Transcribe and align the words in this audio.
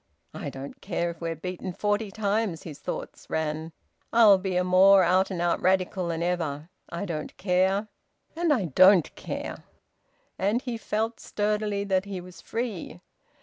"I 0.33 0.49
don't 0.49 0.81
care 0.81 1.11
if 1.11 1.21
we're 1.21 1.35
beaten 1.35 1.73
forty 1.73 2.09
times," 2.09 2.63
his 2.63 2.79
thoughts 2.79 3.29
ran. 3.29 3.71
"I'll 4.11 4.39
be 4.39 4.55
a 4.57 4.63
more 4.63 5.03
out 5.03 5.29
and 5.29 5.39
out 5.39 5.61
Radical 5.61 6.07
than 6.07 6.23
ever! 6.23 6.71
I 6.89 7.05
don't 7.05 7.37
care, 7.37 7.87
and 8.35 8.51
I 8.51 8.65
don't 8.65 9.13
care!" 9.13 9.63
And 10.39 10.63
he 10.63 10.75
felt 10.79 11.19
sturdily 11.19 11.83
that 11.83 12.05
he 12.05 12.19
was 12.19 12.41
free. 12.41 12.99